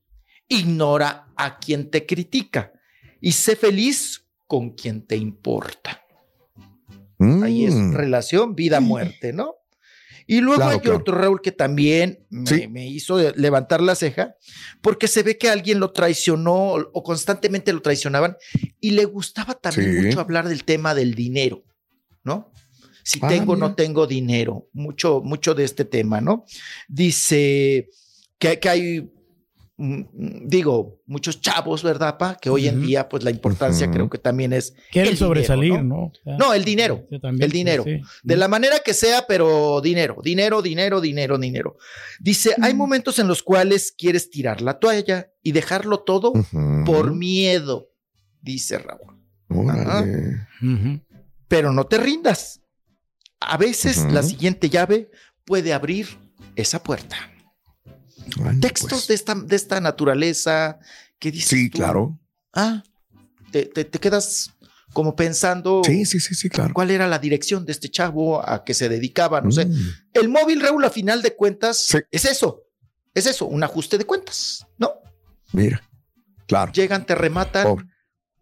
ignora 0.49 1.29
a 1.37 1.59
quien 1.59 1.91
te 1.91 2.07
critica 2.07 2.73
y 3.21 3.33
sé 3.33 3.57
feliz 3.57 4.27
con 4.47 4.71
quien 4.71 5.07
te 5.07 5.17
importa. 5.17 6.03
Ahí 7.43 7.67
es 7.67 7.75
Mm. 7.75 7.93
relación 7.95 8.55
vida-muerte, 8.55 9.33
¿no? 9.33 9.55
Y 10.27 10.41
luego 10.41 10.57
Claro, 10.59 10.71
hay 10.73 10.81
claro. 10.81 10.97
otro 10.99 11.19
Raúl 11.19 11.41
que 11.43 11.53
también 11.53 12.25
me, 12.31 12.47
Sí. 12.47 12.69
me 12.69 12.87
hizo 12.89 13.19
levantar 13.33 13.81
la 13.83 13.95
ceja 13.95 14.37
porque 14.81 15.07
se 15.09 15.23
ve 15.23 15.37
que 15.37 15.49
alguien 15.51 15.81
lo 15.81 15.93
traicionó 15.93 16.75
o 16.75 17.03
constantemente 17.03 17.73
lo 17.73 17.83
traicionaban 17.83 18.37
y 18.81 18.93
le 18.93 19.05
gustaba 19.07 19.55
también 19.55 19.93
Sí. 20.01 20.07
mucho 20.07 20.21
hablar 20.21 20.49
del 20.49 20.65
tema 20.65 20.95
del 20.95 21.15
dinero, 21.15 21.65
¿no? 22.23 22.53
Si 23.03 23.19
Ah, 23.23 23.29
tengo 23.29 23.53
o 23.53 23.57
no 23.57 23.75
tengo 23.75 24.07
dinero, 24.07 24.69
mucho, 24.73 25.21
mucho 25.23 25.55
de 25.55 25.65
este 25.65 25.85
tema, 25.85 26.21
¿no? 26.21 26.45
Dice 26.89 27.89
que, 28.39 28.59
que 28.59 28.69
hay, 28.69 29.11
mm, 29.77 29.95
mm, 30.13 30.49
digo, 30.49 31.01
muchos 31.07 31.41
chavos, 31.41 31.83
¿verdad, 31.83 32.19
pa? 32.19 32.37
Que 32.37 32.51
hoy 32.51 32.69
en 32.69 32.83
día, 32.83 33.09
pues 33.09 33.25
la 33.25 33.31
importancia 33.31 33.91
creo 33.91 34.09
que 34.11 34.19
también 34.19 34.53
es 34.53 34.73
Quieren 34.91 35.13
el 35.13 35.17
dinero, 35.17 35.27
sobresalir, 35.27 35.73
¿no? 35.75 35.83
¿no? 35.83 35.97
O 36.07 36.13
sea, 36.23 36.37
No, 36.37 36.53
el 36.55 36.65
dinero. 36.65 37.07
yo 37.11 37.21
también, 37.21 37.45
el 37.45 37.51
dinero. 37.53 37.85
sí. 37.85 38.01
De 38.23 38.37
la 38.37 38.49
manera 38.49 38.77
que 38.85 38.95
sea, 38.95 39.25
pero 39.27 39.81
dinero, 39.81 40.17
dinero, 40.23 40.61
dinero, 40.63 41.01
dinero, 41.01 41.39
dinero. 41.39 41.77
Dice, 42.21 42.55
hay 42.61 42.75
momentos 42.75 43.19
en 43.19 43.29
los 43.29 43.43
cuales 43.43 43.93
quieres 43.97 44.31
tirar 44.31 44.61
la 44.61 44.79
toalla 44.79 45.31
y 45.43 45.53
dejarlo 45.53 46.01
todo 46.01 46.33
por 46.85 47.15
miedo, 47.15 47.89
dice 48.43 48.79
Raúl. 48.79 49.17
Pero 51.49 51.73
no 51.73 51.85
te 51.87 51.99
rindas. 51.99 52.60
A 53.41 53.57
veces 53.57 54.05
la 54.13 54.23
siguiente 54.23 54.69
llave 54.69 55.11
puede 55.45 55.73
abrir 55.73 56.09
esa 56.57 56.83
puerta. 56.83 57.17
Textos 58.61 58.91
pues. 58.91 59.09
de, 59.09 59.15
esta, 59.15 59.35
de 59.35 59.57
esta 59.57 59.81
naturaleza 59.81 60.79
que 61.19 61.31
dices 61.33 61.49
Sí, 61.49 61.71
tú, 61.71 61.79
claro. 61.79 62.19
Ah, 62.53 62.83
te, 63.51 63.65
te- 63.67 63.85
te 63.85 63.99
quedas 63.99 64.51
como 64.93 65.15
pensando 65.17 65.83
Sí, 65.85 66.05
sí, 66.05 66.21
sí, 66.21 66.35
sí, 66.35 66.49
claro. 66.49 66.73
cuál 66.75 66.91
era 66.91 67.07
la 67.09 67.19
dirección 67.19 67.65
de 67.65 67.73
este 67.73 67.89
chavo, 67.89 68.47
a 68.47 68.65
qué 68.65 68.75
se 68.75 68.89
dedicaba, 68.89 69.41
no 69.41 69.51
sé. 69.51 69.67
Mm. 69.67 69.77
El 70.15 70.29
móvil, 70.29 70.61
Raúl, 70.61 70.85
a 70.85 70.91
final 70.91 71.23
de 71.23 71.35
cuentas, 71.35 71.85
Sí. 71.87 71.99
es 72.11 72.25
eso. 72.25 72.65
Es 73.15 73.27
eso, 73.27 73.47
un 73.47 73.63
ajuste 73.65 73.99
de 73.99 74.05
cuentas, 74.05 74.67
¿no? 74.79 74.93
Mira. 75.53 75.83
Claro. 76.47 76.73
Llegan, 76.73 77.07
te 77.07 77.15
rematan, 77.15 77.65
Pobre. 77.65 77.87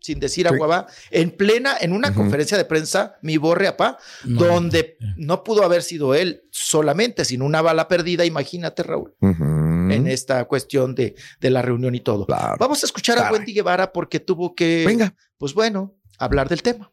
Sin 0.00 0.20
decir 0.20 0.46
agua 0.48 0.66
va, 0.66 0.86
en 1.10 1.30
plena, 1.30 1.76
en 1.80 1.92
una 1.92 2.14
conferencia 2.14 2.56
de 2.56 2.64
prensa, 2.64 3.16
mi 3.22 3.36
borre 3.36 3.66
apá, 3.66 3.98
donde 4.24 4.96
no 5.16 5.42
pudo 5.44 5.64
haber 5.64 5.82
sido 5.82 6.14
él 6.14 6.42
solamente, 6.50 7.24
sino 7.24 7.44
una 7.44 7.62
bala 7.62 7.88
perdida, 7.88 8.24
imagínate, 8.24 8.82
Raúl, 8.82 9.14
en 9.20 10.06
esta 10.06 10.44
cuestión 10.44 10.94
de, 10.94 11.14
de 11.40 11.50
la 11.50 11.62
reunión 11.62 11.94
y 11.94 12.00
todo. 12.00 12.26
Vamos 12.58 12.82
a 12.82 12.86
escuchar 12.86 13.18
a. 13.18 13.32
Wendy 13.32 13.52
Guevara 13.52 13.92
porque 13.92 14.20
tuvo 14.20 14.54
que, 14.54 14.84
Venga. 14.86 15.14
pues 15.36 15.52
bueno, 15.54 15.96
hablar 16.18 16.48
del 16.48 16.62
tema. 16.62 16.90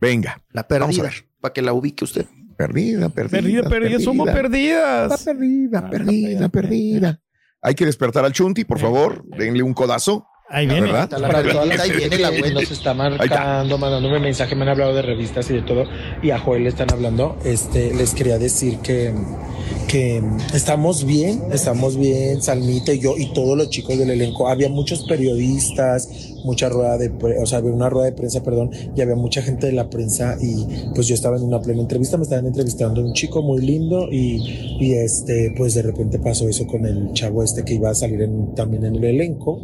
Venga. 0.00 0.42
La 0.50 0.66
Vamos 0.68 0.98
a 0.98 1.02
perdida, 1.02 1.02
ver. 1.04 1.28
para 1.40 1.52
que 1.52 1.62
la 1.62 1.72
ubique 1.72 2.04
usted. 2.04 2.26
Perdida, 2.56 3.08
perdida. 3.08 3.40
Perdida, 3.40 3.68
perdida, 3.68 4.00
somos 4.00 4.28
perdidas. 4.28 5.12
Está 5.12 5.32
perdida, 5.32 5.88
perdida, 5.90 6.48
perdida. 6.48 7.20
Hay 7.60 7.74
que 7.74 7.86
despertar 7.86 8.24
al 8.24 8.32
Chunti, 8.32 8.64
por 8.64 8.78
favor. 8.80 9.24
Denle 9.36 9.62
un 9.62 9.72
codazo. 9.74 10.26
Ahí 10.54 10.66
La 10.66 10.74
viene. 10.74 10.92
verdad. 10.92 11.08
Para 11.08 11.42
toda 11.42 11.64
la 11.64 11.74
Ahí 11.82 11.90
viene 11.92 12.18
la 12.18 12.30
Wendy. 12.30 12.52
nos 12.52 12.70
está 12.70 12.92
marcando, 12.92 13.78
mandándome 13.78 14.20
mensaje, 14.20 14.54
me 14.54 14.62
han 14.62 14.68
hablado 14.68 14.94
de 14.94 15.00
revistas 15.02 15.48
y 15.50 15.54
de 15.54 15.62
todo, 15.62 15.84
y 16.22 16.30
a 16.30 16.38
Joel 16.38 16.64
le 16.64 16.68
están 16.68 16.92
hablando. 16.92 17.38
Este, 17.42 17.94
les 17.94 18.12
quería 18.14 18.38
decir 18.38 18.78
que, 18.80 19.14
que 19.92 20.22
estamos 20.54 21.04
bien, 21.04 21.42
estamos 21.52 21.98
bien, 21.98 22.40
Salmita 22.40 22.94
y 22.94 22.98
yo 22.98 23.14
y 23.18 23.26
todos 23.34 23.58
los 23.58 23.68
chicos 23.68 23.98
del 23.98 24.08
elenco. 24.08 24.48
Había 24.48 24.70
muchos 24.70 25.04
periodistas, 25.04 26.08
mucha 26.46 26.70
rueda 26.70 26.96
de, 26.96 27.10
pre- 27.10 27.38
o 27.38 27.44
sea, 27.44 27.58
había 27.58 27.72
una 27.72 27.90
rueda 27.90 28.06
de 28.06 28.12
prensa, 28.12 28.42
perdón, 28.42 28.70
y 28.96 29.02
había 29.02 29.16
mucha 29.16 29.42
gente 29.42 29.66
de 29.66 29.72
la 29.74 29.90
prensa 29.90 30.38
y 30.40 30.64
pues 30.94 31.08
yo 31.08 31.14
estaba 31.14 31.36
en 31.36 31.42
una 31.42 31.60
plena 31.60 31.82
entrevista, 31.82 32.16
me 32.16 32.22
estaban 32.22 32.46
entrevistando 32.46 33.02
un 33.04 33.12
chico 33.12 33.42
muy 33.42 33.60
lindo 33.60 34.10
y, 34.10 34.78
y 34.80 34.94
este, 34.94 35.52
pues 35.58 35.74
de 35.74 35.82
repente 35.82 36.18
pasó 36.18 36.48
eso 36.48 36.66
con 36.66 36.86
el 36.86 37.12
chavo 37.12 37.42
este 37.42 37.62
que 37.62 37.74
iba 37.74 37.90
a 37.90 37.94
salir 37.94 38.22
en- 38.22 38.54
también 38.54 38.86
en 38.86 38.96
el 38.96 39.04
elenco, 39.04 39.60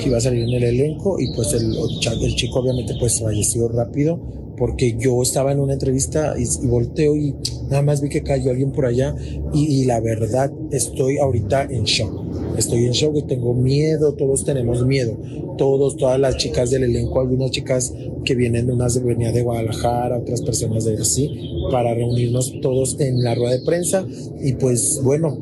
que 0.00 0.08
iba 0.08 0.18
a 0.18 0.20
salir 0.20 0.42
en 0.42 0.54
el 0.54 0.64
elenco 0.64 1.20
y 1.20 1.32
pues 1.36 1.52
el, 1.52 1.72
el 1.72 2.34
chico 2.34 2.58
obviamente 2.58 2.94
pues 2.98 3.20
falleció 3.20 3.68
rápido 3.68 4.47
porque 4.58 4.96
yo 4.98 5.22
estaba 5.22 5.52
en 5.52 5.60
una 5.60 5.74
entrevista 5.74 6.34
y, 6.38 6.44
y 6.44 6.66
volteo 6.66 7.16
y 7.16 7.34
nada 7.70 7.82
más 7.82 8.00
vi 8.00 8.08
que 8.08 8.22
cayó 8.22 8.50
alguien 8.50 8.72
por 8.72 8.86
allá 8.86 9.14
y, 9.52 9.82
y 9.82 9.84
la 9.84 10.00
verdad 10.00 10.52
estoy 10.70 11.18
ahorita 11.18 11.64
en 11.64 11.84
shock. 11.84 12.28
Estoy 12.56 12.86
en 12.86 12.92
shock 12.92 13.16
y 13.16 13.22
tengo 13.22 13.54
miedo, 13.54 14.14
todos 14.14 14.44
tenemos 14.44 14.84
miedo. 14.84 15.16
Todos, 15.56 15.96
todas 15.96 16.18
las 16.18 16.36
chicas 16.36 16.70
del 16.70 16.84
elenco, 16.84 17.20
algunas 17.20 17.50
chicas 17.50 17.92
que 18.24 18.34
vienen, 18.34 18.70
unas 18.70 19.02
venían 19.02 19.34
de 19.34 19.42
Guadalajara, 19.42 20.18
otras 20.18 20.42
personas 20.42 20.84
de 20.84 20.94
así, 20.94 21.30
para 21.70 21.94
reunirnos 21.94 22.52
todos 22.60 23.00
en 23.00 23.22
la 23.22 23.34
rueda 23.34 23.52
de 23.52 23.64
prensa. 23.64 24.06
Y 24.40 24.54
pues 24.54 25.00
bueno, 25.02 25.38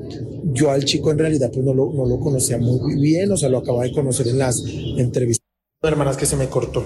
yo 0.52 0.70
al 0.70 0.84
chico 0.84 1.10
en 1.10 1.18
realidad 1.18 1.50
pues 1.52 1.64
no 1.64 1.74
lo, 1.74 1.92
no 1.92 2.06
lo 2.06 2.20
conocía 2.20 2.58
muy 2.58 2.96
bien, 2.96 3.30
o 3.32 3.36
sea, 3.36 3.48
lo 3.48 3.58
acababa 3.58 3.84
de 3.84 3.92
conocer 3.92 4.28
en 4.28 4.38
las 4.38 4.62
entrevistas. 4.96 5.44
Hermanas 5.82 6.16
que 6.16 6.26
se 6.26 6.36
me 6.36 6.48
cortó. 6.48 6.82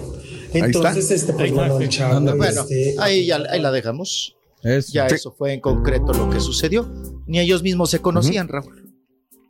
Entonces, 0.52 1.10
este, 1.10 1.32
pues 1.32 1.52
bueno, 1.52 1.78
el 1.80 1.88
chavo, 1.88 2.20
Bueno, 2.36 2.62
este, 2.62 2.96
ahí, 2.98 3.26
ya, 3.26 3.40
ahí 3.50 3.60
la 3.60 3.70
dejamos. 3.70 4.36
Eso. 4.62 4.92
Ya 4.92 5.08
Sí. 5.08 5.14
eso 5.14 5.32
fue 5.32 5.54
en 5.54 5.60
concreto 5.60 6.12
lo 6.12 6.28
que 6.28 6.40
sucedió. 6.40 6.88
Ni 7.26 7.38
ellos 7.40 7.62
mismos 7.62 7.90
se 7.90 8.00
conocían, 8.00 8.48
Raúl. 8.48 8.86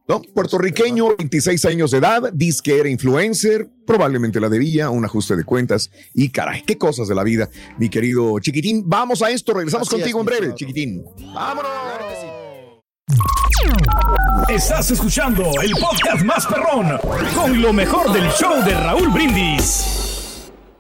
¿no? 0.09 0.21
Puertorriqueño, 0.23 1.17
26 1.17 1.65
años 1.67 1.93
de 1.93 1.99
edad, 1.99 2.33
dice 2.33 2.61
que 2.65 2.79
era 2.81 2.89
influencer, 2.89 3.69
probablemente 3.87 4.41
la 4.41 4.49
debía, 4.49 4.91
un 4.91 5.05
ajuste 5.05 5.37
de 5.37 5.45
cuentas 5.45 5.89
y 6.15 6.31
caray, 6.31 6.63
qué 6.63 6.77
cosas 6.77 7.07
de 7.07 7.15
la 7.15 7.23
vida, 7.23 7.49
mi 7.79 7.89
querido 7.89 8.37
chiquitín. 8.41 8.83
Vamos 8.87 9.23
a 9.23 9.31
esto, 9.31 9.55
regresamos 9.55 9.87
Así 9.87 9.97
contigo 9.97 10.19
es, 10.19 10.23
en 10.23 10.27
breve, 10.27 10.55
chiquitín. 10.57 11.05
Vámonos. 11.33 11.71
Estás 14.49 14.91
escuchando 14.91 15.45
el 15.63 15.73
podcast 15.73 16.25
más 16.25 16.45
perrón 16.47 16.99
con 17.35 17.63
lo 17.63 17.73
mejor 17.73 18.13
del 18.13 18.29
show 18.33 18.65
de 18.65 18.75
Raúl 18.75 19.11
Brindis. 19.11 20.10